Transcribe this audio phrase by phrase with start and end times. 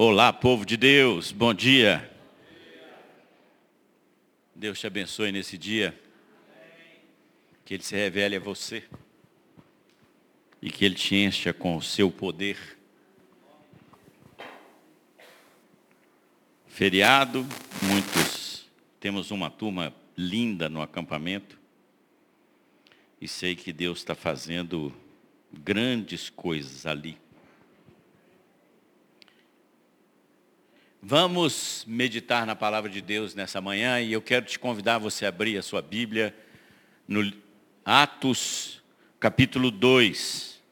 [0.00, 2.08] Olá, povo de Deus, bom dia.
[4.54, 5.92] Deus te abençoe nesse dia.
[7.64, 8.84] Que Ele se revele a você.
[10.62, 12.78] E que Ele te encha com o seu poder.
[16.68, 17.44] Feriado,
[17.82, 18.70] muitos.
[19.00, 21.58] Temos uma turma linda no acampamento.
[23.20, 24.94] E sei que Deus está fazendo
[25.52, 27.18] grandes coisas ali.
[31.10, 35.24] Vamos meditar na palavra de Deus nessa manhã e eu quero te convidar a você
[35.24, 36.36] abrir a sua Bíblia
[37.08, 37.32] no
[37.82, 38.82] Atos,
[39.18, 40.62] capítulo 2.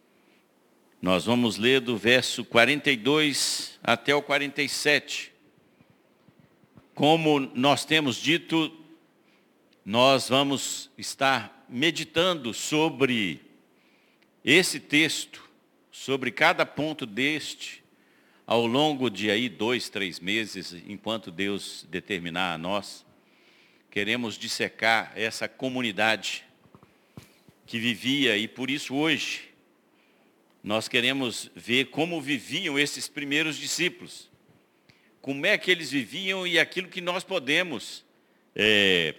[1.01, 5.33] Nós vamos ler do verso 42 até o 47.
[6.95, 8.71] Como nós temos dito,
[9.87, 13.41] nós vamos estar meditando sobre
[14.45, 15.49] esse texto,
[15.91, 17.86] sobre cada ponto deste,
[18.47, 23.05] ao longo de aí dois, três meses, enquanto Deus determinar a nós,
[23.91, 26.45] queremos dissecar essa comunidade
[27.67, 29.49] que vivia e por isso hoje
[30.63, 34.31] nós queremos ver como viviam esses primeiros discípulos,
[35.21, 38.05] como é que eles viviam e aquilo que nós podemos
[38.55, 39.15] é,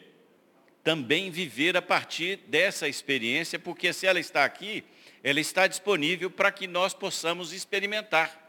[0.85, 4.85] também viver a partir dessa experiência, porque se ela está aqui,
[5.21, 8.46] ela está disponível para que nós possamos experimentar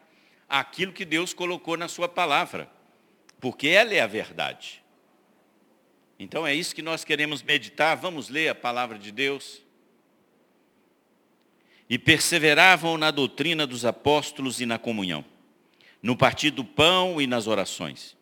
[0.48, 2.70] aquilo que Deus colocou na sua palavra,
[3.40, 4.82] porque ela é a verdade.
[6.18, 7.96] Então é isso que nós queremos meditar.
[7.96, 9.62] Vamos ler a palavra de Deus.
[11.88, 15.24] E perseveravam na doutrina dos apóstolos e na comunhão,
[16.02, 18.16] no partir do pão e nas orações.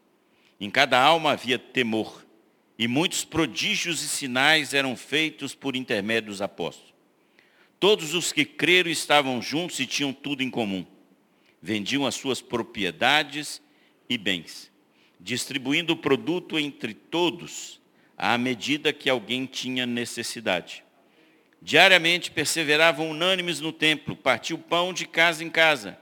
[0.60, 2.24] Em cada alma havia temor,
[2.78, 6.94] e muitos prodígios e sinais eram feitos por intermédio dos apóstolos.
[7.80, 10.86] Todos os que creram estavam juntos e tinham tudo em comum
[11.66, 13.60] vendiam as suas propriedades
[14.08, 14.70] e bens,
[15.18, 17.80] distribuindo o produto entre todos
[18.16, 20.84] à medida que alguém tinha necessidade.
[21.60, 25.98] Diariamente perseveravam unânimes no templo, partiam pão de casa em casa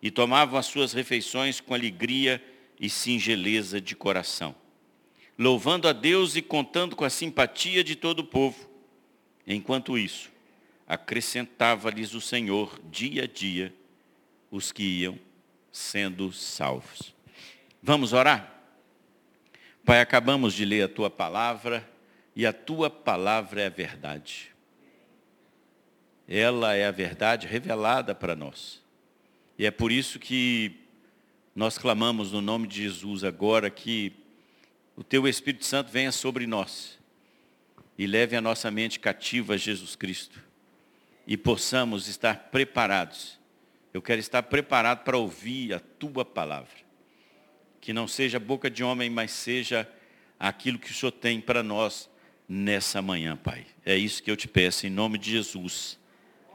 [0.00, 2.42] e tomavam as suas refeições com alegria
[2.80, 4.54] e singeleza de coração,
[5.38, 8.70] louvando a Deus e contando com a simpatia de todo o povo.
[9.46, 10.32] Enquanto isso,
[10.88, 13.70] acrescentava-lhes o Senhor dia a dia
[14.54, 15.18] os que iam
[15.72, 17.12] sendo salvos.
[17.82, 18.54] Vamos orar?
[19.84, 21.84] Pai, acabamos de ler a tua palavra
[22.36, 24.54] e a tua palavra é a verdade.
[26.28, 28.80] Ela é a verdade revelada para nós.
[29.58, 30.78] E é por isso que
[31.52, 34.12] nós clamamos no nome de Jesus agora que
[34.94, 36.96] o teu Espírito Santo venha sobre nós
[37.98, 40.40] e leve a nossa mente cativa a Jesus Cristo
[41.26, 43.42] e possamos estar preparados
[43.94, 46.74] eu quero estar preparado para ouvir a tua palavra.
[47.80, 49.88] Que não seja boca de homem, mas seja
[50.38, 52.10] aquilo que o Senhor tem para nós
[52.48, 53.64] nessa manhã, Pai.
[53.86, 55.96] É isso que eu te peço, em nome de Jesus.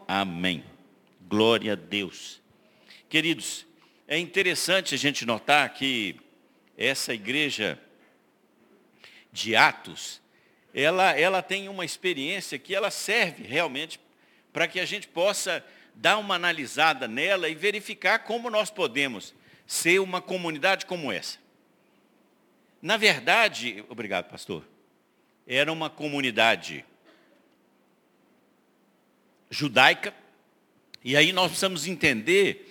[0.05, 0.65] Amém.
[1.29, 2.41] Glória a Deus.
[3.07, 3.65] Queridos,
[4.05, 6.19] é interessante a gente notar que
[6.77, 7.79] essa igreja
[9.31, 10.21] de Atos,
[10.73, 13.97] ela, ela tem uma experiência que ela serve realmente
[14.51, 15.63] para que a gente possa
[15.95, 19.33] dar uma analisada nela e verificar como nós podemos
[19.67, 21.37] ser uma comunidade como essa.
[22.81, 24.65] Na verdade, obrigado, pastor,
[25.45, 26.85] era uma comunidade
[29.49, 30.13] judaica,
[31.03, 32.65] e aí nós precisamos entender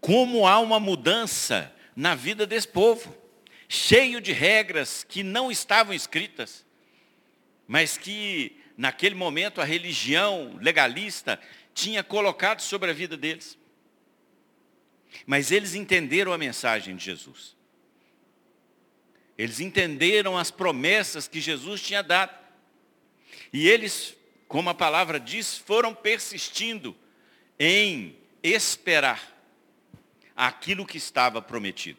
[0.00, 3.16] como há uma mudança na vida desse povo,
[3.68, 6.64] cheio de regras que não estavam escritas,
[7.66, 11.40] mas que naquele momento a religião legalista
[11.74, 13.58] tinha colocado sobre a vida deles.
[15.26, 17.56] Mas eles entenderam a mensagem de Jesus.
[19.36, 22.32] Eles entenderam as promessas que Jesus tinha dado.
[23.52, 24.16] E eles,
[24.46, 26.96] como a palavra diz, foram persistindo
[27.58, 29.32] em esperar
[30.36, 31.98] aquilo que estava prometido.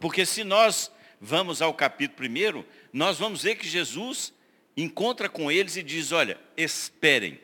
[0.00, 0.90] Porque se nós
[1.20, 4.32] vamos ao capítulo primeiro, nós vamos ver que Jesus
[4.76, 7.40] encontra com eles e diz, olha, esperem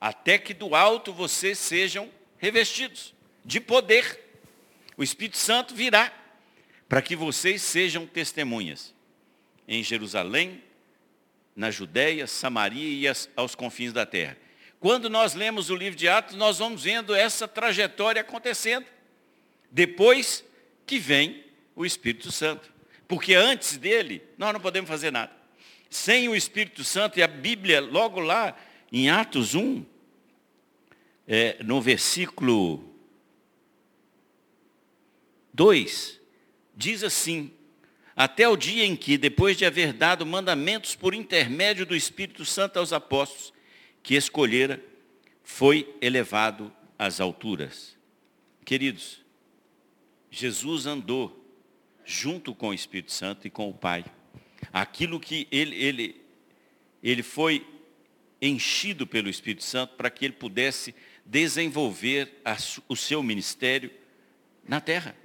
[0.00, 3.14] até que do alto vocês sejam revestidos
[3.44, 4.22] de poder.
[4.96, 6.12] O Espírito Santo virá
[6.88, 8.94] para que vocês sejam testemunhas
[9.66, 10.62] em Jerusalém,
[11.54, 14.36] na Judéia, Samaria e aos confins da terra.
[14.78, 18.86] Quando nós lemos o livro de Atos, nós vamos vendo essa trajetória acontecendo.
[19.70, 20.44] Depois
[20.86, 21.44] que vem
[21.74, 22.72] o Espírito Santo.
[23.08, 25.32] Porque antes dele, nós não podemos fazer nada.
[25.88, 28.56] Sem o Espírito Santo, e a Bíblia, logo lá
[28.92, 29.84] em Atos 1,
[31.26, 32.84] é, no versículo
[35.52, 36.20] 2
[36.76, 37.50] diz assim:
[38.14, 42.78] Até o dia em que, depois de haver dado mandamentos por intermédio do Espírito Santo
[42.78, 43.52] aos apóstolos,
[44.02, 44.82] que escolhera,
[45.42, 47.96] foi elevado às alturas.
[48.64, 49.24] Queridos,
[50.30, 51.44] Jesus andou
[52.04, 54.04] junto com o Espírito Santo e com o Pai.
[54.72, 56.20] Aquilo que ele, ele,
[57.02, 57.66] ele foi
[58.40, 60.94] enchido pelo Espírito Santo para que ele pudesse
[61.24, 62.56] desenvolver a,
[62.88, 63.90] o seu ministério
[64.66, 65.16] na terra.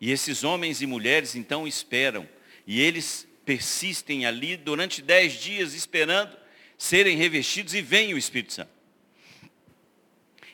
[0.00, 2.28] E esses homens e mulheres então esperam,
[2.66, 6.36] e eles persistem ali durante dez dias esperando
[6.78, 8.70] serem revestidos e vem o Espírito Santo.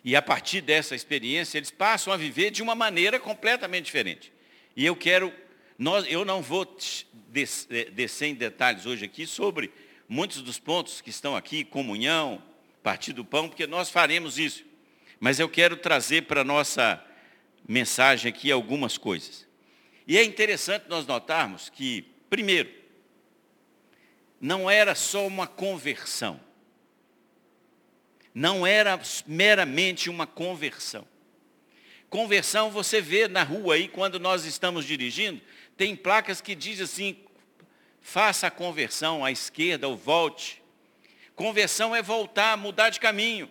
[0.03, 4.33] E a partir dessa experiência, eles passam a viver de uma maneira completamente diferente.
[4.77, 5.33] E eu quero,
[5.79, 6.63] nós, eu não vou
[7.35, 9.71] eh, descer em detalhes hoje aqui sobre
[10.09, 12.43] muitos dos pontos que estão aqui, comunhão,
[12.83, 14.65] partir do pão, porque nós faremos isso.
[15.19, 17.03] Mas eu quero trazer para a nossa
[17.69, 19.47] mensagem aqui algumas coisas.
[20.07, 22.71] E é interessante nós notarmos que, primeiro,
[24.41, 26.41] não era só uma conversão.
[28.33, 31.07] Não era meramente uma conversão.
[32.09, 35.41] Conversão você vê na rua aí, quando nós estamos dirigindo,
[35.77, 37.17] tem placas que dizem assim,
[38.07, 40.63] faça a conversão à esquerda ou volte.
[41.35, 43.51] Conversão é voltar, mudar de caminho.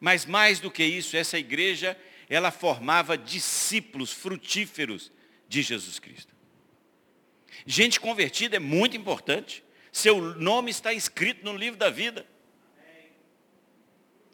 [0.00, 2.00] Mas mais do que isso, essa igreja,
[2.30, 5.12] ela formava discípulos frutíferos
[5.46, 6.34] de Jesus Cristo.
[7.66, 9.62] Gente convertida é muito importante.
[9.92, 12.26] Seu nome está escrito no livro da vida.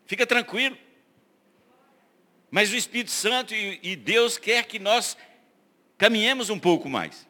[0.07, 0.79] Fica tranquilo.
[2.53, 5.17] Mas o Espírito Santo e Deus quer que nós
[5.99, 7.27] caminhemos um pouco mais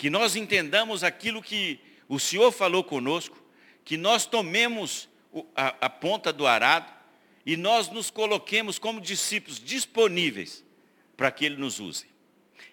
[0.00, 3.36] que nós entendamos aquilo que o Senhor falou conosco,
[3.84, 5.10] que nós tomemos
[5.54, 6.90] a, a ponta do arado
[7.44, 10.64] e nós nos coloquemos como discípulos disponíveis
[11.18, 12.06] para que Ele nos use.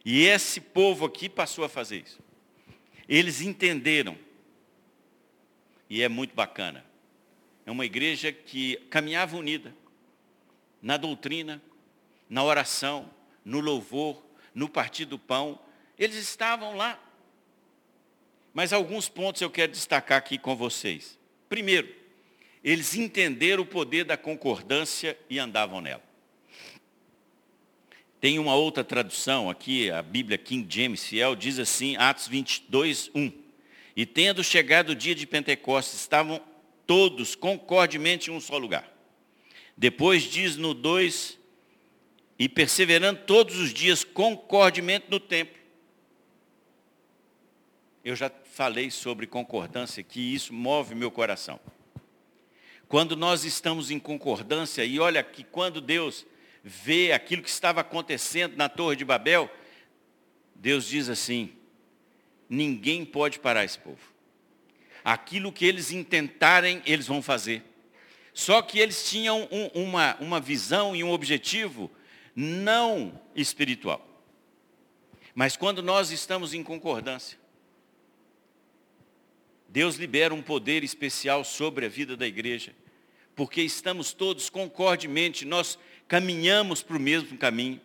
[0.06, 2.18] E esse povo aqui passou a fazer isso.
[3.10, 4.18] Eles entenderam.
[5.90, 6.86] E é muito bacana.
[7.66, 9.76] É uma igreja que caminhava unida
[10.82, 11.62] na doutrina,
[12.30, 13.10] na oração,
[13.44, 14.24] no louvor,
[14.56, 15.60] no partir do pão.
[16.00, 16.98] Eles estavam lá
[18.58, 21.16] mas alguns pontos eu quero destacar aqui com vocês.
[21.48, 21.94] Primeiro,
[22.64, 26.02] eles entenderam o poder da concordância e andavam nela.
[28.20, 33.32] Tem uma outra tradução aqui, a Bíblia King James Fiel, diz assim, Atos 22, 1.
[33.96, 36.42] E tendo chegado o dia de Pentecostes, estavam
[36.88, 38.92] todos concordemente em um só lugar.
[39.78, 41.38] Depois diz no 2,
[42.40, 45.58] e perseverando todos os dias concordemente no templo.
[48.08, 51.60] Eu já falei sobre concordância, que isso move meu coração.
[52.88, 56.26] Quando nós estamos em concordância, e olha que quando Deus
[56.64, 59.48] vê aquilo que estava acontecendo na Torre de Babel,
[60.56, 61.54] Deus diz assim:
[62.50, 64.02] ninguém pode parar esse povo.
[65.06, 67.64] Aquilo que eles intentarem, eles vão fazer.
[68.34, 71.92] Só que eles tinham um, uma, uma visão e um objetivo
[72.36, 74.04] não espiritual.
[75.36, 77.38] Mas quando nós estamos em concordância,
[79.78, 82.74] Deus libera um poder especial sobre a vida da igreja,
[83.36, 87.80] porque estamos todos concordemente, nós caminhamos para o mesmo caminho.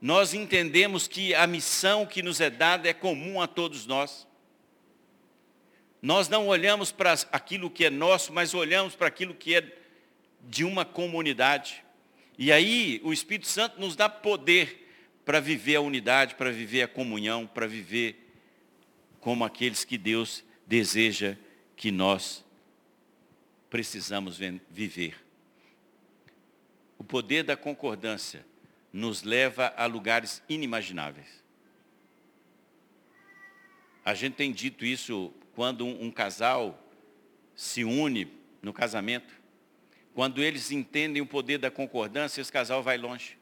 [0.00, 4.26] Nós entendemos que a missão que nos é dada é comum a todos nós.
[6.00, 9.70] Nós não olhamos para aquilo que é nosso, mas olhamos para aquilo que é
[10.40, 11.84] de uma comunidade.
[12.38, 14.88] E aí o Espírito Santo nos dá poder
[15.26, 18.18] para viver a unidade, para viver a comunhão, para viver
[19.20, 21.36] como aqueles que Deus deseja
[21.76, 22.44] que nós
[23.68, 24.38] precisamos
[24.70, 25.16] viver.
[26.98, 28.46] O poder da concordância
[28.92, 31.42] nos leva a lugares inimagináveis.
[34.04, 36.78] A gente tem dito isso quando um, casal
[37.54, 38.30] se une
[38.62, 39.34] no casamento.
[40.14, 43.36] Quando eles entendem o poder da concordância, esse casal vai longe.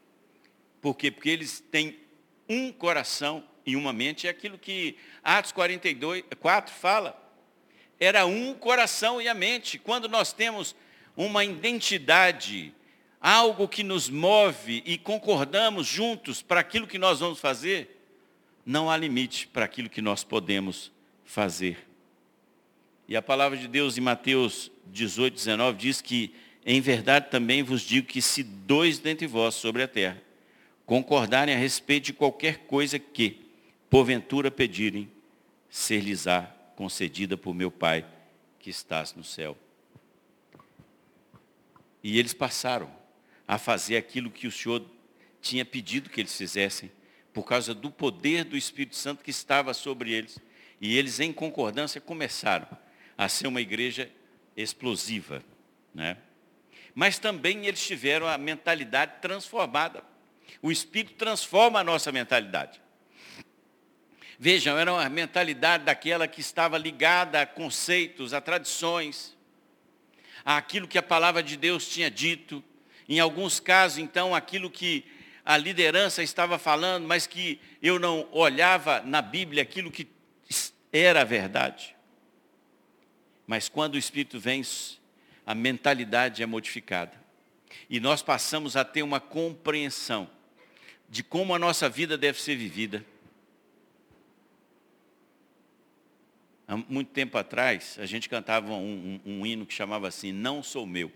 [0.81, 1.11] Por quê?
[1.11, 1.99] Porque eles têm
[2.49, 7.19] um coração e uma mente, é aquilo que Atos 42, 4 fala.
[7.99, 9.79] Era um coração e a mente.
[9.79, 10.75] Quando nós temos
[11.17, 12.75] uma identidade,
[13.21, 18.01] algo que nos move e concordamos juntos para aquilo que nós vamos fazer,
[18.67, 20.91] não há limite para aquilo que nós podemos
[21.25, 21.87] fazer.
[23.07, 27.83] E a palavra de Deus em Mateus 18, 19 diz que, em verdade também vos
[27.83, 30.21] digo que se dois dentre vós sobre a terra
[30.93, 33.41] concordarem a respeito de qualquer coisa que,
[33.93, 35.07] porventura pedirem,
[35.69, 36.45] ser-lhes-á
[36.77, 38.07] concedida por meu Pai
[38.59, 39.55] que estás no céu.
[42.03, 42.91] E eles passaram
[43.47, 44.83] a fazer aquilo que o Senhor
[45.43, 46.91] tinha pedido que eles fizessem,
[47.35, 50.39] por causa do poder do Espírito Santo que estava sobre eles.
[50.81, 52.67] E eles, em concordância, começaram
[53.19, 54.11] a ser uma igreja
[54.57, 55.45] explosiva.
[55.95, 56.17] Né?
[56.95, 60.03] Mas também eles tiveram a mentalidade transformada.
[60.63, 62.82] O Espírito transforma a nossa mentalidade.
[64.39, 69.37] Vejam, era uma mentalidade daquela que estava ligada a conceitos, a tradições,
[70.45, 72.63] àquilo que a palavra de Deus tinha dito.
[73.09, 75.05] Em alguns casos, então, aquilo que
[75.45, 80.09] a liderança estava falando, mas que eu não olhava na Bíblia aquilo que
[80.93, 81.97] era a verdade.
[83.47, 84.63] Mas quando o Espírito vem,
[85.45, 87.21] a mentalidade é modificada.
[87.89, 90.31] E nós passamos a ter uma compreensão
[91.09, 93.05] de como a nossa vida deve ser vivida.
[96.73, 100.63] Há muito tempo atrás, a gente cantava um, um, um hino que chamava assim, Não
[100.63, 101.13] Sou Meu.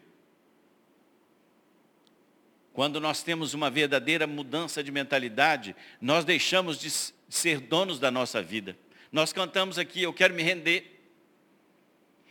[2.75, 8.43] Quando nós temos uma verdadeira mudança de mentalidade, nós deixamos de ser donos da nossa
[8.43, 8.77] vida.
[9.11, 11.01] Nós cantamos aqui, eu quero me render.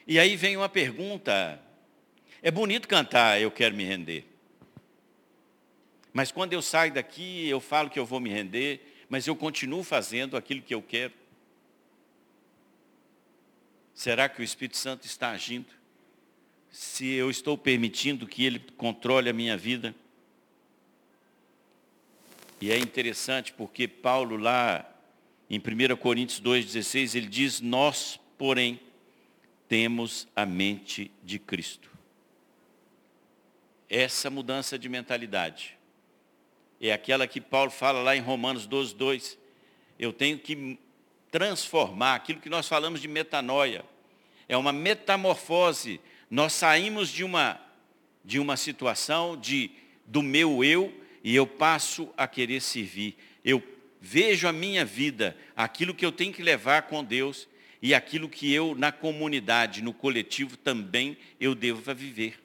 [0.06, 1.60] E aí vem uma pergunta.
[2.44, 4.24] É bonito cantar, eu quero me render.
[6.14, 9.84] Mas quando eu saio daqui, eu falo que eu vou me render, mas eu continuo
[9.84, 11.25] fazendo aquilo que eu quero.
[13.96, 15.68] Será que o Espírito Santo está agindo?
[16.70, 19.96] Se eu estou permitindo que ele controle a minha vida?
[22.60, 24.86] E é interessante porque Paulo lá
[25.50, 28.80] em 1 Coríntios 2,16, ele diz, nós, porém,
[29.70, 31.90] temos a mente de Cristo.
[33.90, 35.78] Essa mudança de mentalidade
[36.82, 39.38] é aquela que Paulo fala lá em Romanos 12, 2.
[39.98, 40.78] Eu tenho que
[41.36, 43.84] transformar aquilo que nós falamos de metanoia.
[44.48, 46.00] É uma metamorfose.
[46.30, 47.60] Nós saímos de uma,
[48.24, 49.70] de uma situação de,
[50.06, 53.18] do meu eu e eu passo a querer servir.
[53.44, 53.62] Eu
[54.00, 57.50] vejo a minha vida, aquilo que eu tenho que levar com Deus
[57.82, 62.42] e aquilo que eu, na comunidade, no coletivo, também eu devo viver.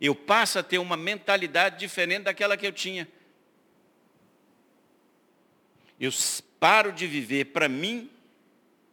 [0.00, 3.06] Eu passo a ter uma mentalidade diferente daquela que eu tinha.
[6.00, 6.10] Eu
[6.60, 8.10] paro de viver para mim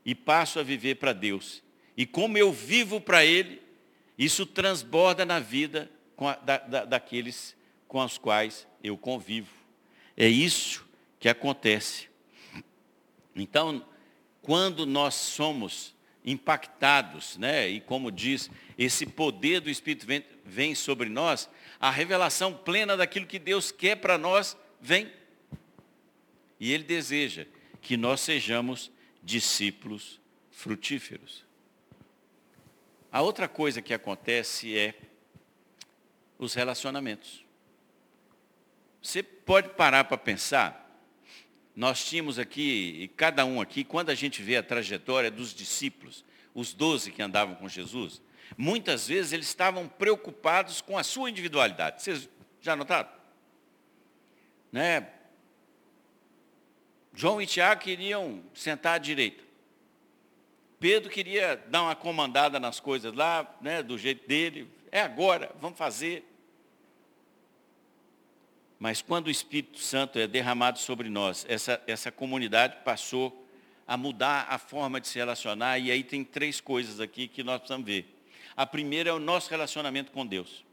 [0.05, 1.63] e passo a viver para Deus.
[1.97, 3.61] E como eu vivo para Ele,
[4.17, 7.55] isso transborda na vida a, da, da, daqueles
[7.87, 9.51] com os quais eu convivo.
[10.15, 10.85] É isso
[11.19, 12.07] que acontece.
[13.35, 13.85] Então,
[14.41, 15.93] quando nós somos
[16.23, 22.53] impactados, né, e como diz, esse poder do Espírito vem, vem sobre nós, a revelação
[22.53, 25.11] plena daquilo que Deus quer para nós vem.
[26.59, 27.45] E Ele deseja
[27.85, 31.45] que nós sejamos discípulos frutíferos.
[33.11, 34.95] A outra coisa que acontece é
[36.39, 37.45] os relacionamentos.
[39.03, 40.99] Você pode parar para pensar.
[41.75, 46.25] Nós tínhamos aqui, e cada um aqui, quando a gente vê a trajetória dos discípulos,
[46.55, 48.19] os doze que andavam com Jesus,
[48.57, 52.01] muitas vezes eles estavam preocupados com a sua individualidade.
[52.01, 52.27] Vocês
[52.61, 53.09] já notaram?
[54.71, 55.07] Né?
[57.15, 59.41] João e Tiago queriam sentar à direita.
[60.79, 64.69] Pedro queria dar uma comandada nas coisas lá, né, do jeito dele.
[64.91, 66.29] É agora, vamos fazer.
[68.77, 73.47] Mas quando o Espírito Santo é derramado sobre nós, essa, essa comunidade passou
[73.87, 77.59] a mudar a forma de se relacionar, e aí tem três coisas aqui que nós
[77.59, 78.13] precisamos ver.
[78.57, 80.65] A primeira é o nosso relacionamento com Deus.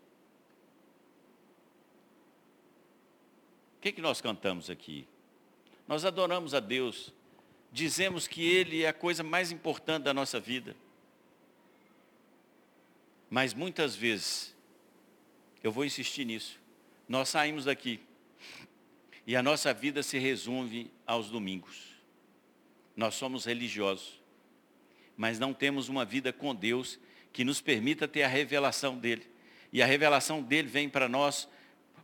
[3.76, 5.06] O que, que nós cantamos aqui?
[5.92, 7.12] Nós adoramos a Deus,
[7.70, 10.74] dizemos que Ele é a coisa mais importante da nossa vida.
[13.28, 14.56] Mas muitas vezes,
[15.62, 16.58] eu vou insistir nisso,
[17.06, 18.00] nós saímos daqui
[19.26, 21.88] e a nossa vida se resume aos domingos.
[22.96, 24.18] Nós somos religiosos,
[25.14, 26.98] mas não temos uma vida com Deus
[27.34, 29.30] que nos permita ter a revelação dele.
[29.70, 31.46] E a revelação dele vem para nós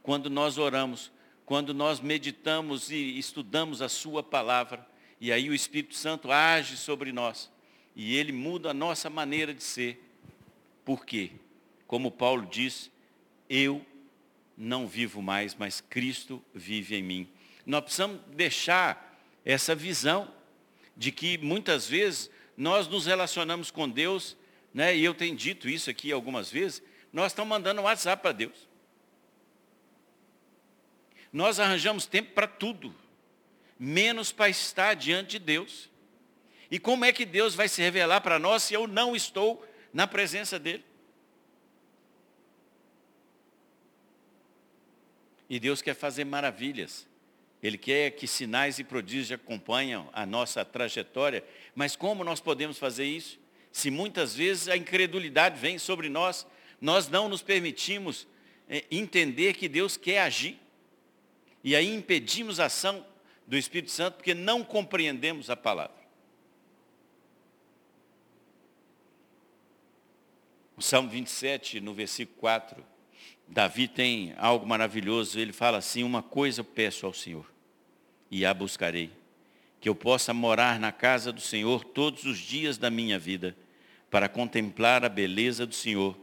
[0.02, 1.10] quando nós oramos,
[1.48, 4.86] quando nós meditamos e estudamos a sua palavra.
[5.18, 7.50] E aí o Espírito Santo age sobre nós.
[7.96, 9.98] E ele muda a nossa maneira de ser.
[10.84, 11.30] Por quê?
[11.86, 12.90] Como Paulo diz,
[13.48, 13.82] eu
[14.58, 17.28] não vivo mais, mas Cristo vive em mim.
[17.64, 20.30] Nós precisamos deixar essa visão
[20.94, 24.36] de que muitas vezes nós nos relacionamos com Deus,
[24.74, 28.32] né, e eu tenho dito isso aqui algumas vezes, nós estamos mandando um WhatsApp para
[28.32, 28.67] Deus.
[31.32, 32.94] Nós arranjamos tempo para tudo,
[33.78, 35.90] menos para estar diante de Deus.
[36.70, 40.06] E como é que Deus vai se revelar para nós se eu não estou na
[40.06, 40.84] presença dEle?
[45.48, 47.06] E Deus quer fazer maravilhas.
[47.62, 51.44] Ele quer que sinais e prodígios acompanham a nossa trajetória.
[51.74, 53.38] Mas como nós podemos fazer isso?
[53.72, 56.46] Se muitas vezes a incredulidade vem sobre nós,
[56.80, 58.26] nós não nos permitimos
[58.68, 60.58] é, entender que Deus quer agir.
[61.62, 63.04] E aí impedimos a ação
[63.46, 65.96] do Espírito Santo porque não compreendemos a palavra.
[70.76, 72.84] O Salmo 27, no versículo 4,
[73.48, 75.40] Davi tem algo maravilhoso.
[75.40, 77.50] Ele fala assim: Uma coisa eu peço ao Senhor,
[78.30, 79.10] e a buscarei,
[79.80, 83.56] que eu possa morar na casa do Senhor todos os dias da minha vida,
[84.08, 86.16] para contemplar a beleza do Senhor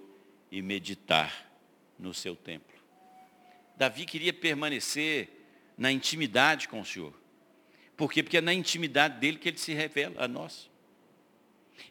[0.50, 1.51] e meditar
[2.00, 2.75] no seu templo.
[3.77, 5.29] Davi queria permanecer
[5.77, 7.13] na intimidade com o Senhor.
[7.98, 8.24] Por quê?
[8.24, 10.70] Porque é na intimidade dele que ele se revela a nós.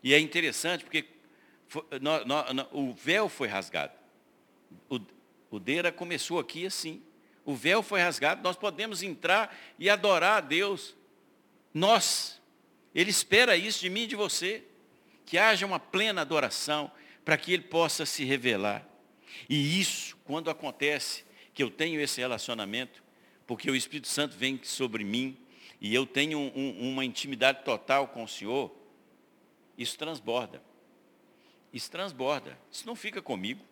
[0.02, 1.04] E é interessante porque
[2.72, 3.92] o véu foi rasgado.
[4.88, 5.00] O,
[5.50, 7.02] o Deira começou aqui assim.
[7.44, 10.94] O véu foi rasgado, nós podemos entrar e adorar a Deus.
[11.72, 12.40] Nós.
[12.94, 14.64] Ele espera isso de mim e de você.
[15.26, 16.90] Que haja uma plena adoração
[17.24, 18.86] para que Ele possa se revelar.
[19.48, 21.24] E isso, quando acontece,
[21.54, 23.02] que eu tenho esse relacionamento,
[23.46, 25.36] porque o Espírito Santo vem sobre mim
[25.80, 28.74] e eu tenho um, uma intimidade total com o Senhor,
[29.78, 30.62] isso transborda.
[31.72, 32.58] Isso transborda.
[32.70, 33.64] Isso não fica comigo.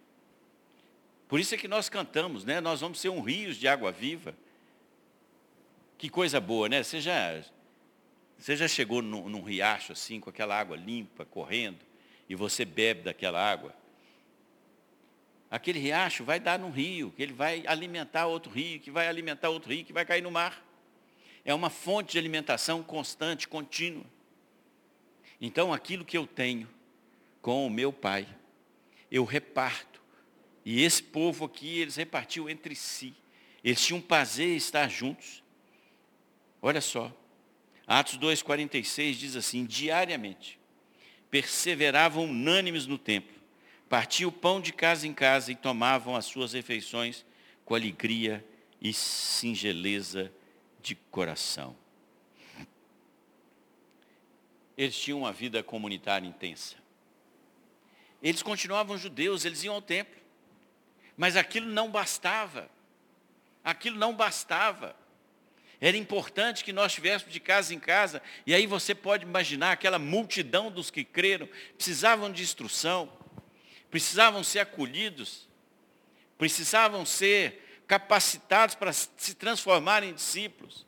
[1.29, 2.61] Por isso é que nós cantamos, né?
[2.61, 4.37] Nós vamos ser um rio de água viva.
[5.97, 6.83] Que coisa boa, né?
[6.83, 7.43] Você já,
[8.37, 11.79] você já chegou num, num riacho assim, com aquela água limpa, correndo,
[12.29, 13.75] e você bebe daquela água?
[15.53, 19.51] Aquele riacho vai dar num rio, que ele vai alimentar outro rio, que vai alimentar
[19.51, 20.65] outro rio, que vai cair no mar.
[21.45, 24.07] É uma fonte de alimentação constante, contínua.
[25.39, 26.67] Então, aquilo que eu tenho
[27.43, 28.27] com o meu pai,
[29.11, 30.01] eu reparto.
[30.65, 33.15] E esse povo aqui, eles repartiam entre si.
[33.63, 35.45] Eles tinham prazer em estar juntos.
[36.63, 37.13] Olha só.
[37.87, 40.59] Atos 2,46 diz assim, diariamente,
[41.31, 43.42] perseveravam unânimes no templo
[43.93, 47.27] partiam o pão de casa em casa e tomavam as suas refeições
[47.63, 48.43] com alegria
[48.81, 50.33] e singeleza
[50.81, 51.77] de coração.
[54.79, 56.77] Eles tinham uma vida comunitária intensa.
[58.23, 60.19] Eles continuavam judeus, eles iam ao templo.
[61.15, 62.71] Mas aquilo não bastava.
[63.63, 64.97] Aquilo não bastava.
[65.79, 68.23] Era importante que nós estivéssemos de casa em casa.
[68.47, 73.21] E aí você pode imaginar aquela multidão dos que creram, precisavam de instrução
[73.93, 75.47] precisavam ser acolhidos,
[76.39, 80.87] precisavam ser capacitados para se transformarem em discípulos.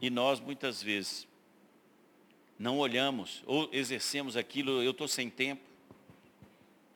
[0.00, 1.28] E nós, muitas vezes,
[2.58, 5.60] não olhamos ou exercemos aquilo, eu estou sem tempo.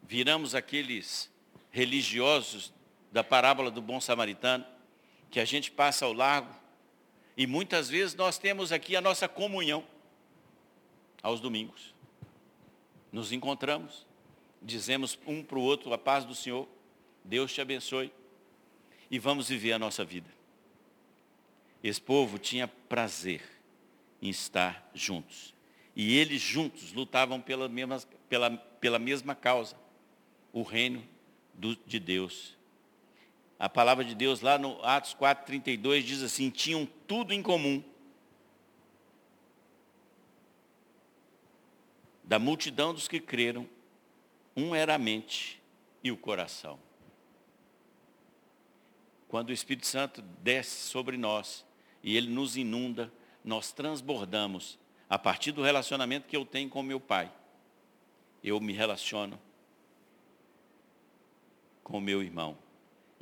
[0.03, 1.31] Viramos aqueles
[1.71, 2.73] religiosos
[3.13, 4.65] da parábola do bom samaritano,
[5.31, 6.64] que a gente passa ao largo
[7.37, 9.85] e muitas vezes nós temos aqui a nossa comunhão
[11.23, 11.95] aos domingos.
[13.11, 14.07] Nos encontramos,
[14.63, 16.69] dizemos um para o outro a paz do Senhor,
[17.25, 18.13] Deus te abençoe
[19.11, 20.31] e vamos viver a nossa vida.
[21.83, 23.43] Esse povo tinha prazer
[24.21, 25.55] em estar juntos.
[25.95, 29.77] E eles juntos lutavam pela mesma, pela, pela mesma causa,
[30.53, 31.07] o reino
[31.53, 32.57] do, de Deus
[33.59, 37.83] a palavra de Deus lá no Atos 4,32 diz assim, tinham tudo em comum.
[42.23, 43.69] Da multidão dos que creram,
[44.57, 45.63] um era a mente
[46.03, 46.79] e o coração.
[49.29, 51.65] Quando o Espírito Santo desce sobre nós
[52.03, 53.13] e ele nos inunda,
[53.45, 57.33] nós transbordamos a partir do relacionamento que eu tenho com meu pai.
[58.43, 59.39] Eu me relaciono
[61.83, 62.64] com meu irmão.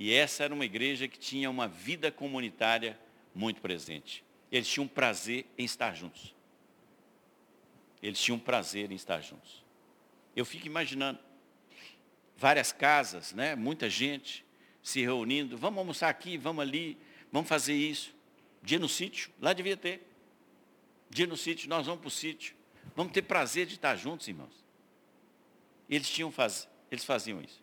[0.03, 2.99] E essa era uma igreja que tinha uma vida comunitária
[3.33, 4.25] muito presente.
[4.51, 6.35] Eles tinham prazer em estar juntos.
[8.03, 9.65] Eles tinham prazer em estar juntos.
[10.35, 11.21] Eu fico imaginando
[12.37, 13.55] várias casas, né?
[13.55, 14.45] muita gente
[14.83, 16.99] se reunindo, vamos almoçar aqui, vamos ali,
[17.31, 18.12] vamos fazer isso.
[18.61, 20.05] Dia no sítio, lá devia ter.
[21.11, 22.57] Dia no sítio, nós vamos para o sítio.
[22.97, 24.65] Vamos ter prazer de estar juntos, irmãos.
[25.88, 26.69] Eles tinham faz...
[26.91, 27.62] eles faziam isso.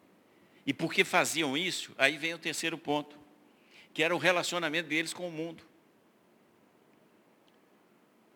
[0.70, 3.18] E porque faziam isso, aí vem o terceiro ponto,
[3.92, 5.64] que era o relacionamento deles com o mundo.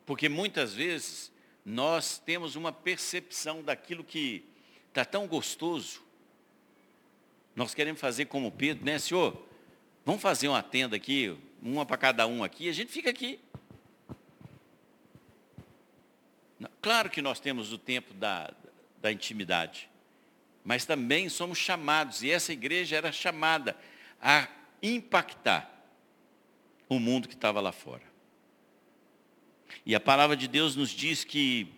[0.03, 1.31] Porque muitas vezes
[1.63, 4.43] nós temos uma percepção daquilo que
[4.89, 6.01] está tão gostoso.
[7.55, 9.39] Nós queremos fazer como Pedro, né, Senhor?
[10.03, 13.39] Vamos fazer uma tenda aqui, uma para cada um aqui, a gente fica aqui.
[16.81, 18.51] Claro que nós temos o tempo da,
[18.99, 19.92] da intimidade.
[20.63, 23.77] Mas também somos chamados, e essa igreja era chamada
[24.21, 24.47] a
[24.81, 25.69] impactar
[26.87, 28.03] o mundo que estava lá fora.
[29.85, 31.73] E a palavra de Deus nos diz que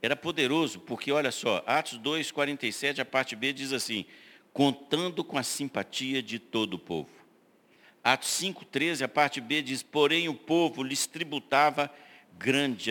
[0.00, 4.06] era poderoso, porque olha só, Atos 2, 47, a parte B diz assim,
[4.52, 7.10] contando com a simpatia de todo o povo.
[8.02, 11.92] Atos 5, 13, a parte B diz, porém o povo lhes tributava
[12.38, 12.90] grande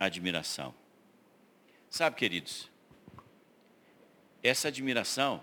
[0.00, 0.74] admiração.
[1.90, 2.71] Sabe, queridos,
[4.42, 5.42] essa admiração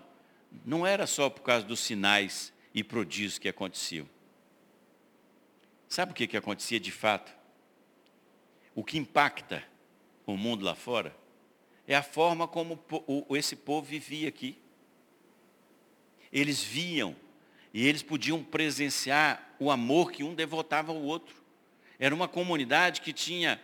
[0.64, 4.08] não era só por causa dos sinais e prodígios que aconteciam.
[5.88, 7.32] Sabe o que, que acontecia de fato?
[8.74, 9.64] O que impacta
[10.26, 11.14] o mundo lá fora
[11.86, 12.78] é a forma como
[13.30, 14.56] esse povo vivia aqui.
[16.32, 17.16] Eles viam
[17.74, 21.34] e eles podiam presenciar o amor que um devotava ao outro.
[21.98, 23.60] Era uma comunidade que tinha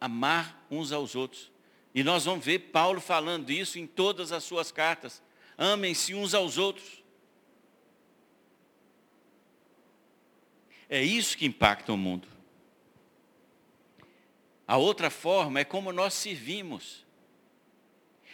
[0.00, 1.52] amar uns aos outros.
[1.94, 5.22] E nós vamos ver Paulo falando isso em todas as suas cartas.
[5.56, 7.04] Amem-se uns aos outros.
[10.88, 12.26] É isso que impacta o mundo.
[14.66, 17.04] A outra forma é como nós servimos.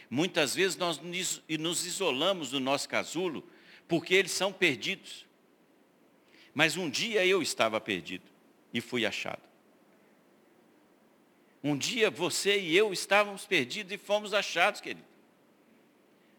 [0.08, 3.46] Muitas vezes nós nos isolamos do nosso casulo
[3.86, 5.26] porque eles são perdidos.
[6.54, 8.24] Mas um dia eu estava perdido
[8.72, 9.49] e fui achado.
[11.62, 15.10] Um dia você e eu estávamos perdidos e fomos achados, querido.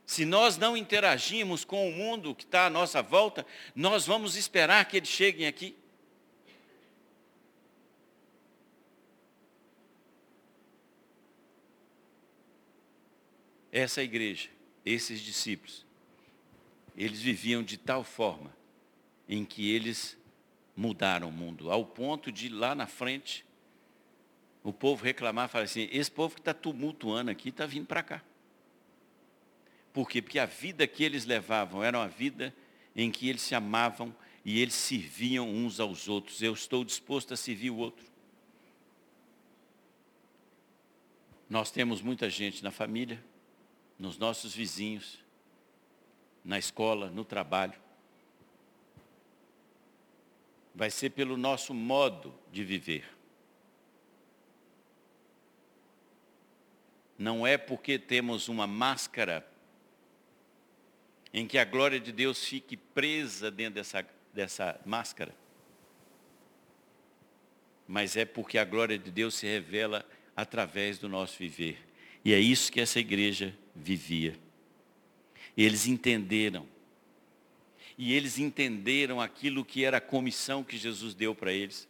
[0.05, 4.84] Se nós não interagimos com o mundo que está à nossa volta, nós vamos esperar
[4.86, 5.75] que eles cheguem aqui.
[13.71, 14.49] Essa igreja,
[14.84, 15.86] esses discípulos,
[16.97, 18.53] eles viviam de tal forma
[19.29, 20.17] em que eles
[20.75, 23.45] mudaram o mundo, ao ponto de lá na frente
[24.63, 28.21] o povo reclamar, falar assim, esse povo que está tumultuando aqui está vindo para cá.
[29.91, 30.21] Por quê?
[30.21, 32.54] Porque a vida que eles levavam era uma vida
[32.95, 36.41] em que eles se amavam e eles serviam uns aos outros.
[36.41, 38.06] Eu estou disposto a servir o outro.
[41.50, 43.21] Nós temos muita gente na família,
[44.00, 45.19] nos nossos vizinhos,
[46.45, 47.78] na escola, no trabalho.
[50.74, 53.20] Vai ser pelo nosso modo de viver.
[57.21, 59.45] Não é porque temos uma máscara
[61.31, 64.03] em que a glória de Deus fique presa dentro dessa,
[64.34, 65.31] dessa máscara.
[67.88, 70.03] Mas é porque a glória de Deus se revela
[70.36, 71.77] através do nosso viver.
[72.25, 74.36] E é isso que essa igreja vivia.
[75.55, 76.67] Eles entenderam.
[77.99, 81.88] E eles entenderam aquilo que era a comissão que Jesus deu para eles.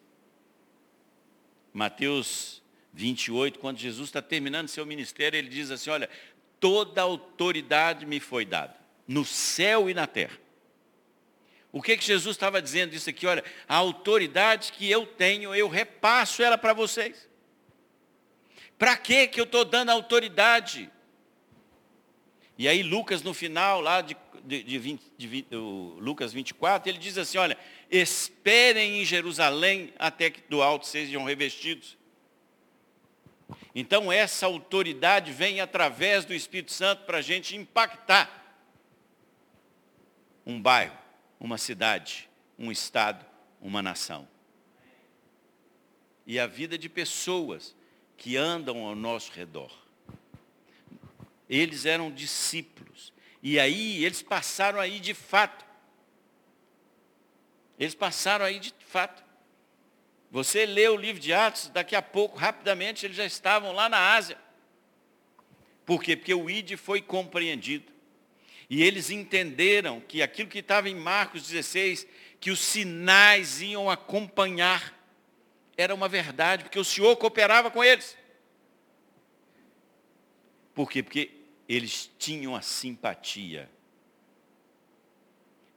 [1.72, 2.61] Mateus
[2.94, 6.10] 28, quando Jesus está terminando seu ministério, ele diz assim, olha,
[6.60, 8.76] toda autoridade me foi dada,
[9.08, 10.38] no céu e na terra.
[11.72, 13.26] O que, que Jesus estava dizendo isso aqui?
[13.26, 17.30] Olha, a autoridade que eu tenho, eu repasso ela para vocês.
[18.78, 20.92] Para que que eu estou dando autoridade?
[22.58, 25.56] E aí Lucas no final, lá de, de, de, 20, de 20,
[26.00, 27.58] Lucas 24, ele diz assim, olha,
[27.90, 31.98] esperem em Jerusalém até que do alto sejam revestidos.
[33.74, 38.40] Então essa autoridade vem através do Espírito Santo para a gente impactar
[40.46, 40.98] um bairro,
[41.40, 43.26] uma cidade, um estado,
[43.62, 44.28] uma nação.
[46.26, 47.76] E a vida de pessoas
[48.18, 49.72] que andam ao nosso redor.
[51.50, 53.12] Eles eram discípulos.
[53.42, 55.66] E aí eles passaram aí de fato.
[57.80, 59.24] Eles passaram aí de fato.
[60.32, 64.16] Você lê o livro de Atos, daqui a pouco, rapidamente, eles já estavam lá na
[64.16, 64.38] Ásia.
[65.86, 66.16] Por quê?
[66.16, 67.92] Porque o ID foi compreendido.
[68.70, 72.08] E eles entenderam que aquilo que estava em Marcos 16,
[72.40, 74.98] que os sinais iam acompanhar,
[75.76, 78.18] era uma verdade, porque o Senhor cooperava com eles.
[80.74, 81.04] Por quê?
[81.04, 81.30] Porque
[81.68, 83.70] eles tinham a simpatia.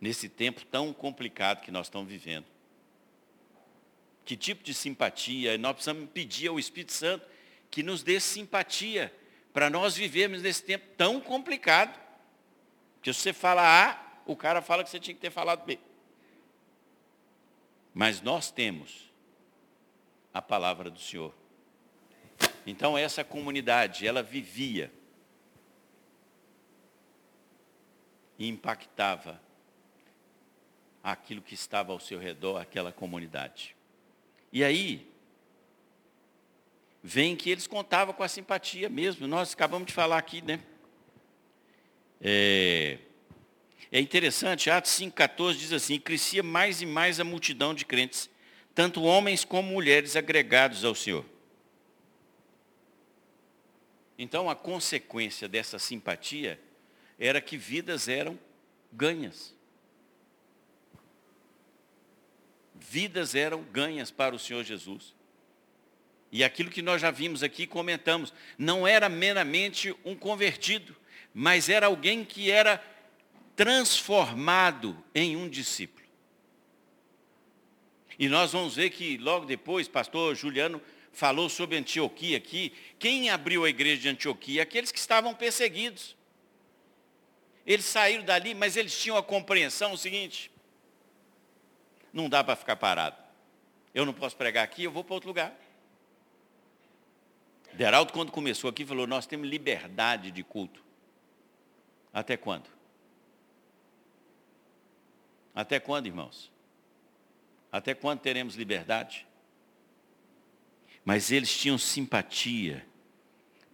[0.00, 2.53] Nesse tempo tão complicado que nós estamos vivendo
[4.24, 7.26] que tipo de simpatia, nós precisamos pedir ao Espírito Santo
[7.70, 9.14] que nos dê simpatia
[9.52, 11.98] para nós vivermos nesse tempo tão complicado.
[12.96, 15.78] Porque se você fala A, o cara fala que você tinha que ter falado B.
[17.92, 19.12] Mas nós temos
[20.32, 21.34] a palavra do Senhor.
[22.66, 24.90] Então essa comunidade, ela vivia
[28.38, 29.40] e impactava
[31.02, 33.76] aquilo que estava ao seu redor, aquela comunidade.
[34.54, 35.04] E aí,
[37.02, 39.26] vem que eles contavam com a simpatia mesmo.
[39.26, 40.60] Nós acabamos de falar aqui, né?
[42.20, 42.98] É,
[43.90, 48.30] é interessante, Atos 5,14 diz assim, crescia mais e mais a multidão de crentes,
[48.72, 51.24] tanto homens como mulheres agregados ao Senhor.
[54.16, 56.60] Então a consequência dessa simpatia
[57.18, 58.38] era que vidas eram
[58.92, 59.52] ganhas.
[62.90, 65.14] Vidas eram ganhas para o Senhor Jesus.
[66.30, 70.94] E aquilo que nós já vimos aqui, comentamos, não era meramente um convertido,
[71.32, 72.82] mas era alguém que era
[73.56, 76.04] transformado em um discípulo.
[78.18, 80.80] E nós vamos ver que logo depois, pastor Juliano
[81.12, 82.72] falou sobre Antioquia aqui.
[82.98, 84.62] Quem abriu a igreja de Antioquia?
[84.62, 86.16] Aqueles que estavam perseguidos.
[87.66, 90.50] Eles saíram dali, mas eles tinham a compreensão o seguinte:
[92.14, 93.16] não dá para ficar parado.
[93.92, 95.52] Eu não posso pregar aqui, eu vou para outro lugar.
[97.74, 100.82] Deraldo, quando começou aqui, falou: Nós temos liberdade de culto.
[102.12, 102.70] Até quando?
[105.52, 106.52] Até quando, irmãos?
[107.70, 109.26] Até quando teremos liberdade?
[111.04, 112.86] Mas eles tinham simpatia.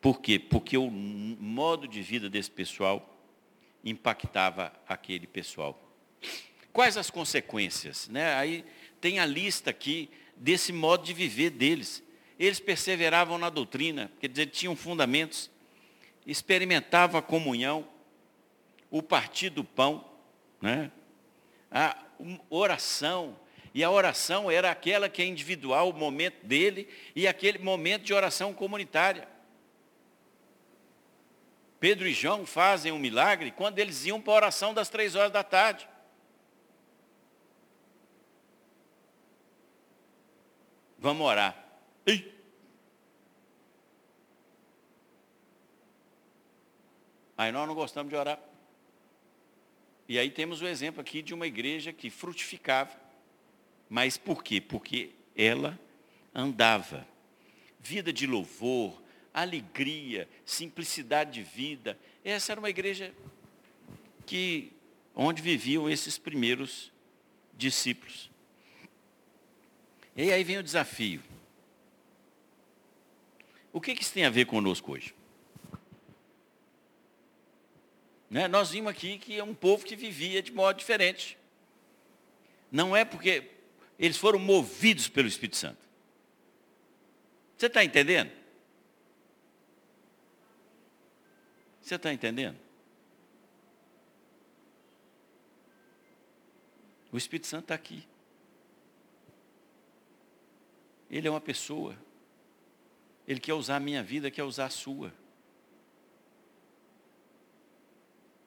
[0.01, 0.39] Por quê?
[0.39, 3.07] Porque o modo de vida desse pessoal
[3.85, 5.79] impactava aquele pessoal.
[6.73, 8.09] Quais as consequências?
[8.09, 8.35] Né?
[8.35, 8.65] Aí
[9.01, 12.03] tem a lista aqui desse modo de viver deles.
[12.39, 15.51] Eles perseveravam na doutrina, quer dizer, tinham fundamentos,
[16.27, 17.87] experimentavam a comunhão,
[18.91, 20.05] o partir do pão,
[20.61, 20.91] né?
[21.71, 21.97] a
[22.49, 23.37] oração.
[23.73, 28.15] E a oração era aquela que é individual, o momento dele, e aquele momento de
[28.15, 29.29] oração comunitária.
[31.79, 35.33] Pedro e João fazem um milagre quando eles iam para a oração das três horas
[35.33, 35.89] da tarde.
[41.01, 41.57] Vamos orar.
[42.07, 42.31] Ih.
[47.39, 48.39] Aí nós não gostamos de orar.
[50.07, 52.95] E aí temos o exemplo aqui de uma igreja que frutificava.
[53.89, 54.61] Mas por quê?
[54.61, 55.81] Porque ela
[56.35, 57.07] andava.
[57.79, 61.99] Vida de louvor, alegria, simplicidade de vida.
[62.23, 63.15] Essa era uma igreja
[64.27, 64.71] que
[65.15, 66.93] onde viviam esses primeiros
[67.57, 68.31] discípulos.
[70.23, 71.23] E aí vem o desafio.
[73.73, 75.15] O que, que isso tem a ver conosco hoje?
[78.29, 78.47] Né?
[78.47, 81.39] Nós vimos aqui que é um povo que vivia de modo diferente.
[82.71, 83.51] Não é porque
[83.99, 85.89] eles foram movidos pelo Espírito Santo.
[87.57, 88.31] Você está entendendo?
[91.81, 92.59] Você está entendendo?
[97.11, 98.10] O Espírito Santo está aqui.
[101.11, 101.97] Ele é uma pessoa.
[103.27, 105.13] Ele quer usar a minha vida, quer usar a sua.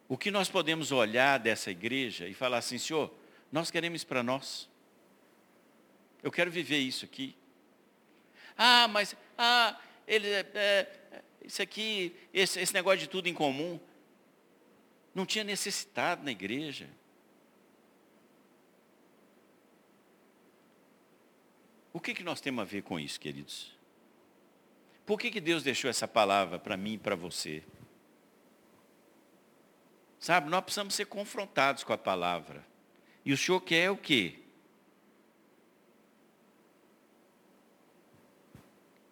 [0.07, 3.13] O que nós podemos olhar dessa igreja e falar assim, Senhor,
[3.51, 4.69] nós queremos para nós.
[6.21, 7.35] Eu quero viver isso aqui.
[8.57, 13.79] Ah, mas, ah, ele, é, é, isso aqui, esse, esse negócio de tudo em comum.
[15.13, 16.87] Não tinha necessidade na igreja.
[21.93, 23.71] O que, que nós temos a ver com isso, queridos?
[25.05, 27.63] Por que, que Deus deixou essa palavra para mim e para você?
[30.19, 32.65] Sabe, nós precisamos ser confrontados com a palavra.
[33.23, 34.39] E o Senhor quer o quê?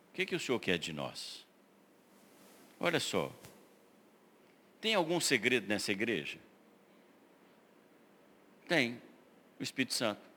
[0.09, 1.45] O que, que o Senhor quer de nós?
[2.79, 3.31] Olha só.
[4.79, 6.39] Tem algum segredo nessa igreja?
[8.67, 8.99] Tem.
[9.59, 10.30] O Espírito Santo.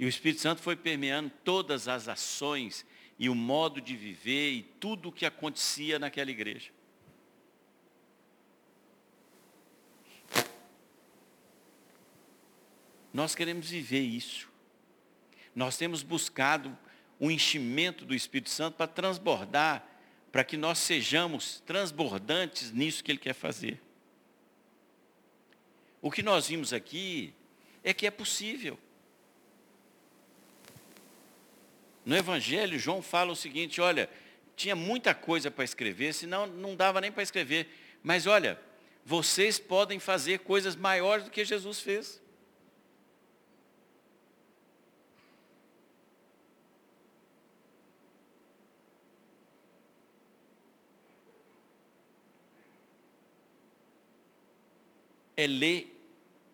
[0.00, 2.86] E o Espírito Santo foi permeando todas as ações
[3.18, 6.70] e o modo de viver e tudo o que acontecia naquela igreja.
[13.12, 14.48] Nós queremos viver isso.
[15.54, 16.74] Nós temos buscado
[17.18, 19.86] o enchimento do Espírito Santo para transbordar,
[20.32, 23.78] para que nós sejamos transbordantes nisso que Ele quer fazer.
[26.00, 27.34] O que nós vimos aqui
[27.84, 28.78] é que é possível.
[32.04, 34.08] No Evangelho, João fala o seguinte: olha,
[34.56, 37.68] tinha muita coisa para escrever, senão não dava nem para escrever.
[38.02, 38.58] Mas olha,
[39.04, 42.20] vocês podem fazer coisas maiores do que Jesus fez.
[55.40, 55.98] é ler,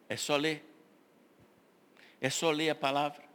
[0.09, 0.65] é só ler.
[2.21, 3.26] É só ler a palavra.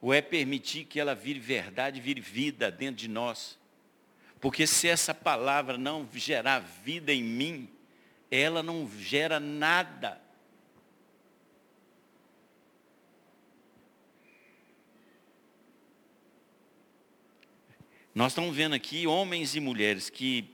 [0.00, 3.58] Ou é permitir que ela vire verdade, vire vida dentro de nós?
[4.40, 7.68] Porque se essa palavra não gerar vida em mim,
[8.30, 10.20] ela não gera nada.
[18.14, 20.48] Nós estamos vendo aqui homens e mulheres que,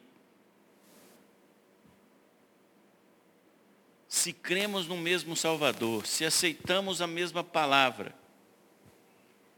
[4.09, 8.13] se cremos no mesmo Salvador, se aceitamos a mesma palavra,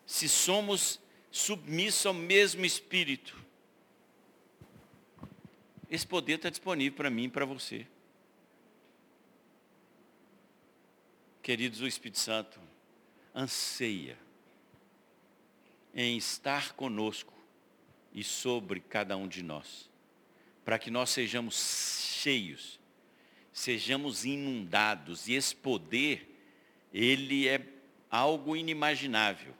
[0.06, 3.36] se somos submissos ao mesmo Espírito,
[5.90, 7.86] esse poder está disponível para mim e para você.
[11.42, 12.58] Queridos, o Espírito Santo
[13.34, 14.18] anseia
[15.94, 17.32] em estar conosco
[18.12, 19.90] e sobre cada um de nós,
[20.64, 21.54] para que nós sejamos
[22.22, 22.80] cheios,
[23.52, 26.28] sejamos inundados, e esse poder,
[26.92, 27.64] ele é
[28.10, 29.54] algo inimaginável.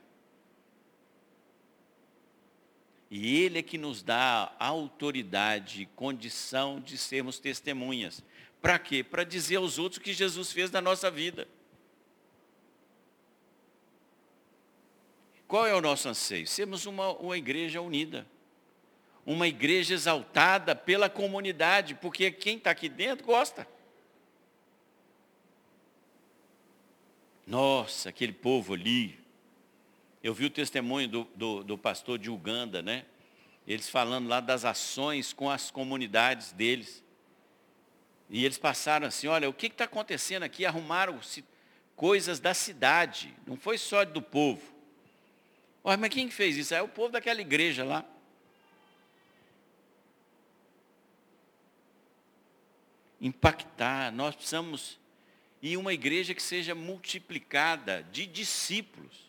[3.09, 8.23] E Ele é que nos dá autoridade condição de sermos testemunhas.
[8.61, 9.03] Para quê?
[9.03, 11.47] Para dizer aos outros o que Jesus fez na nossa vida.
[15.47, 16.47] Qual é o nosso anseio?
[16.47, 18.25] Sermos uma, uma igreja unida.
[19.25, 23.67] Uma igreja exaltada pela comunidade, porque quem está aqui dentro gosta.
[27.45, 29.19] Nossa, aquele povo ali,
[30.25, 33.05] eu vi o testemunho do, do, do pastor de Uganda, né?
[33.67, 37.03] Eles falando lá das ações com as comunidades deles.
[38.27, 40.65] E eles passaram assim, olha, o que está acontecendo aqui?
[40.65, 41.19] Arrumaram
[41.95, 44.63] coisas da cidade, não foi só do povo.
[45.83, 46.73] Olha, mas quem fez isso?
[46.73, 48.03] É o povo daquela igreja lá.
[53.21, 54.99] Impactar, nós precisamos
[55.61, 59.24] ir uma igreja que seja multiplicada de discípulos.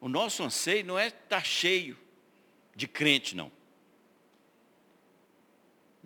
[0.00, 1.96] O nosso anseio não é estar cheio
[2.74, 3.50] de crente, não.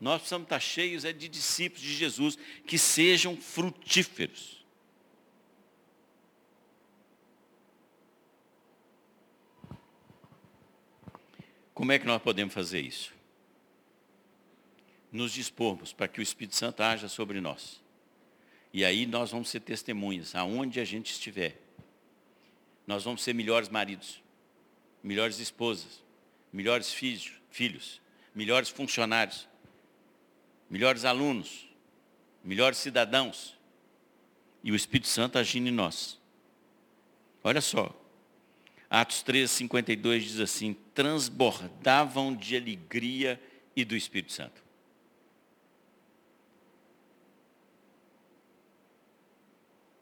[0.00, 4.64] Nós precisamos estar cheios é de discípulos de Jesus que sejam frutíferos.
[11.74, 13.12] Como é que nós podemos fazer isso?
[15.10, 17.82] Nos dispormos para que o Espírito Santo haja sobre nós.
[18.72, 21.58] E aí nós vamos ser testemunhas, aonde a gente estiver
[22.90, 24.20] nós vamos ser melhores maridos,
[25.00, 26.02] melhores esposas,
[26.52, 28.00] melhores filhos, filhos,
[28.34, 29.48] melhores funcionários,
[30.68, 31.68] melhores alunos,
[32.42, 33.56] melhores cidadãos.
[34.64, 36.18] E o Espírito Santo agindo em nós.
[37.44, 37.96] Olha só.
[38.90, 43.40] Atos 13, 52 diz assim, transbordavam de alegria
[43.76, 44.60] e do Espírito Santo.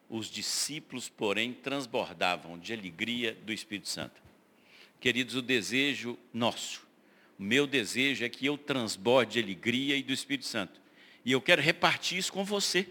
[0.09, 4.23] Os discípulos, porém, transbordavam de alegria do Espírito Santo.
[5.01, 6.87] Queridos, o desejo nosso,
[7.39, 10.81] o meu desejo é que eu transborde de alegria e do Espírito Santo.
[11.25, 12.89] E eu quero repartir isso com você.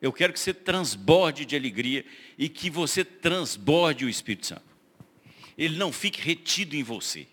[0.00, 2.04] Eu quero que você transborde de alegria
[2.36, 4.62] e que você transborde o Espírito Santo.
[5.56, 7.26] Ele não fique retido em você.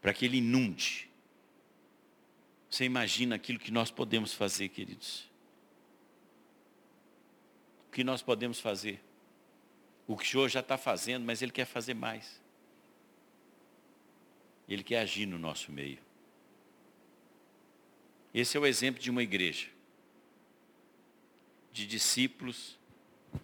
[0.00, 1.08] Para que ele inunde.
[2.70, 5.27] Você imagina aquilo que nós podemos fazer, queridos
[7.98, 9.02] que nós podemos fazer.
[10.06, 12.40] O que o Senhor já está fazendo, mas Ele quer fazer mais.
[14.68, 15.98] Ele quer agir no nosso meio.
[18.32, 19.66] Esse é o exemplo de uma igreja,
[21.72, 22.78] de discípulos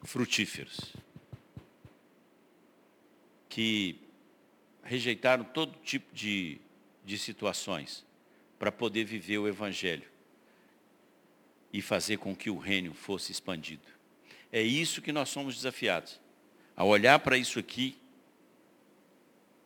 [0.05, 0.95] frutíferos,
[3.49, 3.99] que
[4.85, 6.61] rejeitaram todo tipo de,
[7.05, 8.07] de situações
[8.57, 10.09] para poder viver o Evangelho
[11.73, 13.94] e fazer com que o reino fosse expandido.
[14.55, 16.21] É isso que nós somos desafiados.
[16.77, 18.01] A olhar para isso aqui,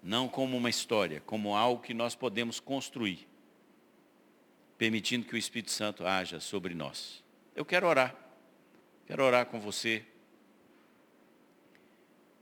[0.02, 3.28] não como uma história, como algo que nós podemos construir,
[4.78, 7.22] permitindo que o Espírito Santo haja sobre nós.
[7.54, 8.16] Eu quero orar.
[9.06, 10.06] Quero orar com você.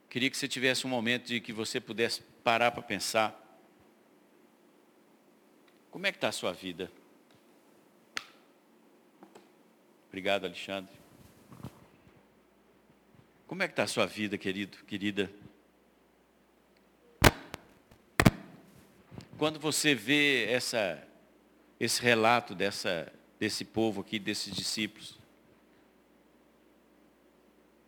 [0.09, 3.35] Queria que você tivesse um momento de que você pudesse parar para pensar.
[5.91, 6.93] Como é que está a sua vida?
[10.09, 11.06] Obrigado, Alexandre.
[13.47, 15.31] Como é que está a sua vida, querido, querida?
[19.39, 21.01] Quando você vê essa,
[21.79, 25.17] esse relato dessa, desse povo aqui, desses discípulos,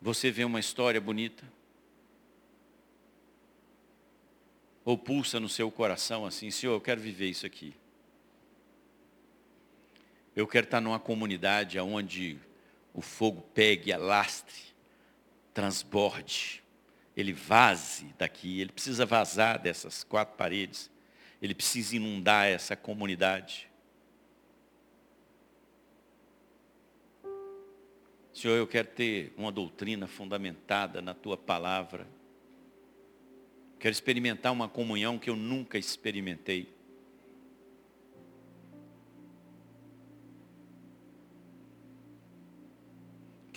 [0.01, 1.43] você vê uma história bonita?
[4.85, 7.75] Ou pulsa no seu coração assim, Senhor, eu quero viver isso aqui.
[10.33, 12.39] Eu quero estar numa comunidade onde
[12.93, 14.68] o fogo pegue, alastre,
[15.53, 16.63] transborde,
[17.15, 20.89] ele vaze daqui, ele precisa vazar dessas quatro paredes,
[21.41, 23.69] ele precisa inundar essa comunidade.
[28.33, 32.07] Senhor, eu quero ter uma doutrina fundamentada na tua palavra.
[33.77, 36.73] Quero experimentar uma comunhão que eu nunca experimentei.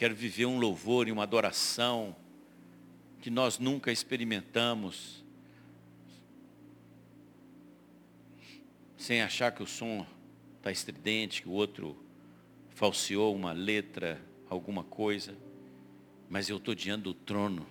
[0.02, 2.16] Quero viver um louvor e uma adoração
[3.20, 5.24] que nós nunca experimentamos.
[8.96, 10.04] Sem achar que o som
[10.56, 11.96] está estridente, que o outro
[12.70, 15.36] falseou uma letra alguma coisa,
[16.28, 17.64] mas eu estou diante do trono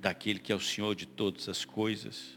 [0.00, 2.36] daquele que é o Senhor de todas as coisas.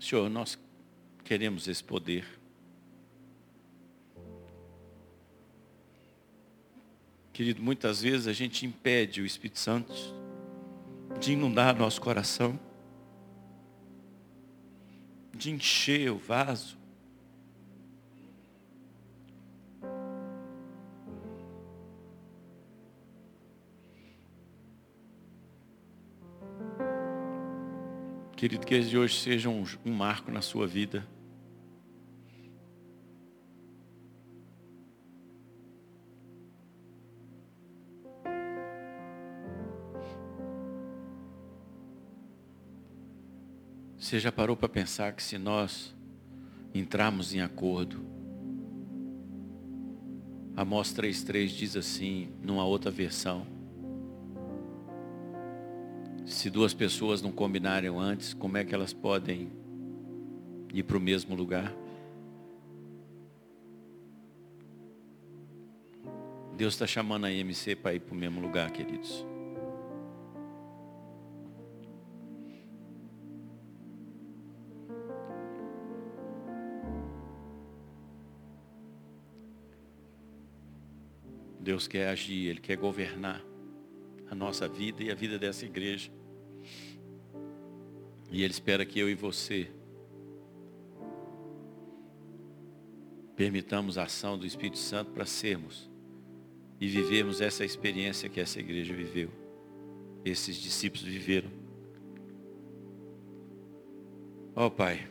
[0.00, 0.58] Senhor, nós
[1.28, 2.24] queremos esse poder.
[7.34, 9.92] Querido, muitas vezes a gente impede o Espírito Santo
[11.20, 12.58] de inundar nosso coração
[15.34, 16.78] de encher o vaso.
[28.34, 31.06] Querido, que esse de hoje seja um, um marco na sua vida.
[44.08, 45.94] Você já parou para pensar que se nós
[46.74, 48.02] entrarmos em acordo,
[50.56, 53.46] Amós 3,3 diz assim, numa outra versão,
[56.24, 59.52] se duas pessoas não combinarem antes, como é que elas podem
[60.72, 61.70] ir para o mesmo lugar?
[66.56, 69.26] Deus está chamando a IMC para ir para o mesmo lugar, queridos.
[81.68, 83.44] Deus quer agir, Ele quer governar
[84.30, 86.10] a nossa vida e a vida dessa igreja.
[88.30, 89.70] E Ele espera que eu e você
[93.36, 95.90] permitamos a ação do Espírito Santo para sermos
[96.80, 99.30] e vivermos essa experiência que essa igreja viveu,
[100.24, 101.50] esses discípulos viveram.
[104.56, 105.06] Ó oh, Pai,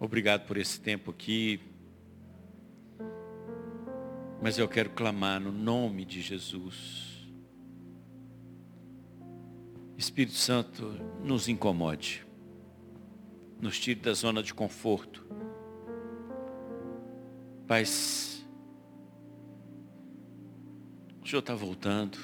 [0.00, 1.60] obrigado por esse tempo aqui,
[4.40, 7.08] mas eu quero clamar no nome de Jesus.
[9.96, 12.24] Espírito Santo, nos incomode.
[13.60, 15.26] Nos tire da zona de conforto.
[17.66, 17.86] Pai, o
[21.26, 22.16] Senhor está voltando.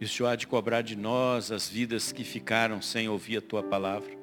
[0.00, 3.42] E o Senhor há de cobrar de nós as vidas que ficaram sem ouvir a
[3.42, 4.19] tua palavra.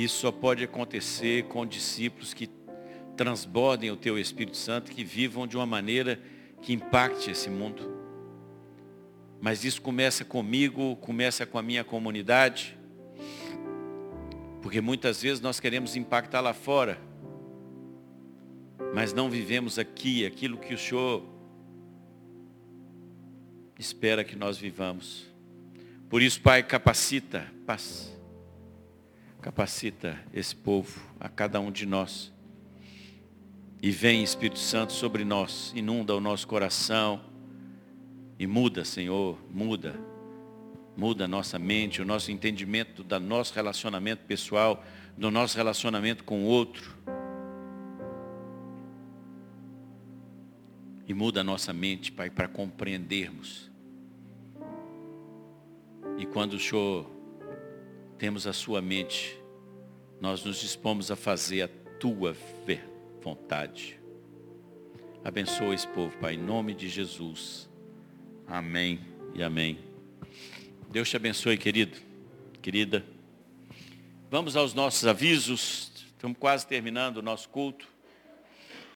[0.00, 2.48] E isso só pode acontecer com discípulos que
[3.18, 6.18] transbordem o teu Espírito Santo, que vivam de uma maneira
[6.62, 8.00] que impacte esse mundo.
[9.42, 12.78] Mas isso começa comigo, começa com a minha comunidade.
[14.62, 16.98] Porque muitas vezes nós queremos impactar lá fora,
[18.94, 21.22] mas não vivemos aqui aquilo que o Senhor
[23.78, 25.26] espera que nós vivamos.
[26.08, 28.18] Por isso, Pai, capacita, paz
[29.40, 32.30] Capacita esse povo, a cada um de nós.
[33.82, 37.22] E vem Espírito Santo sobre nós, inunda o nosso coração.
[38.38, 39.98] E muda, Senhor, muda.
[40.94, 44.84] Muda a nossa mente, o nosso entendimento do nosso relacionamento pessoal,
[45.16, 46.94] do nosso relacionamento com o outro.
[51.08, 53.70] E muda a nossa mente, Pai, para compreendermos.
[56.18, 57.19] E quando o Senhor
[58.20, 59.34] temos a sua mente,
[60.20, 61.68] nós nos dispomos a fazer a
[61.98, 62.36] tua
[63.22, 63.98] vontade.
[65.24, 67.66] Abençoa esse povo, Pai, em nome de Jesus.
[68.46, 69.00] Amém
[69.34, 69.78] e amém.
[70.90, 71.96] Deus te abençoe, querido,
[72.60, 73.02] querida.
[74.30, 75.90] Vamos aos nossos avisos.
[76.12, 77.88] Estamos quase terminando o nosso culto.